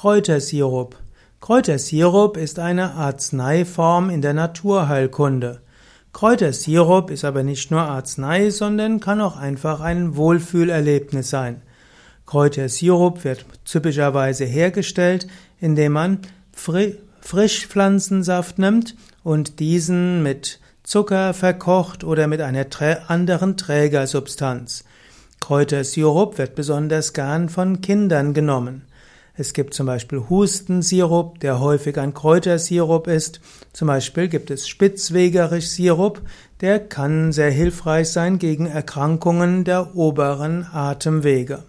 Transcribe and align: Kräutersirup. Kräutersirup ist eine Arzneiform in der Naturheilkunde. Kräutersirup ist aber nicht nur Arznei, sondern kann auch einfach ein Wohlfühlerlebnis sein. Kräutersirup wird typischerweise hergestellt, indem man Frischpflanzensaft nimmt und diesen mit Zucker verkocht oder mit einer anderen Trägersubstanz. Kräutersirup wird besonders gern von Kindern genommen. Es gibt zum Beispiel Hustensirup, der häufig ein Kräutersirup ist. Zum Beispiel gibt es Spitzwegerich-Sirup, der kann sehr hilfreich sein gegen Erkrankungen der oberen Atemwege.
Kräutersirup. 0.00 0.94
Kräutersirup 1.40 2.36
ist 2.36 2.60
eine 2.60 2.94
Arzneiform 2.94 4.10
in 4.10 4.22
der 4.22 4.32
Naturheilkunde. 4.32 5.60
Kräutersirup 6.12 7.10
ist 7.10 7.24
aber 7.24 7.42
nicht 7.42 7.72
nur 7.72 7.80
Arznei, 7.80 8.50
sondern 8.50 9.00
kann 9.00 9.20
auch 9.20 9.36
einfach 9.36 9.80
ein 9.80 10.14
Wohlfühlerlebnis 10.14 11.30
sein. 11.30 11.62
Kräutersirup 12.26 13.24
wird 13.24 13.44
typischerweise 13.64 14.44
hergestellt, 14.44 15.26
indem 15.58 15.94
man 15.94 16.20
Frischpflanzensaft 17.20 18.60
nimmt 18.60 18.94
und 19.24 19.58
diesen 19.58 20.22
mit 20.22 20.60
Zucker 20.84 21.34
verkocht 21.34 22.04
oder 22.04 22.28
mit 22.28 22.40
einer 22.40 22.66
anderen 23.08 23.56
Trägersubstanz. 23.56 24.84
Kräutersirup 25.40 26.38
wird 26.38 26.54
besonders 26.54 27.14
gern 27.14 27.48
von 27.48 27.80
Kindern 27.80 28.32
genommen. 28.32 28.84
Es 29.40 29.52
gibt 29.52 29.72
zum 29.72 29.86
Beispiel 29.86 30.24
Hustensirup, 30.28 31.38
der 31.38 31.60
häufig 31.60 31.96
ein 31.96 32.12
Kräutersirup 32.12 33.06
ist. 33.06 33.40
Zum 33.72 33.86
Beispiel 33.86 34.26
gibt 34.26 34.50
es 34.50 34.66
Spitzwegerich-Sirup, 34.66 36.20
der 36.60 36.80
kann 36.80 37.30
sehr 37.30 37.52
hilfreich 37.52 38.08
sein 38.08 38.40
gegen 38.40 38.66
Erkrankungen 38.66 39.62
der 39.62 39.94
oberen 39.94 40.66
Atemwege. 40.72 41.62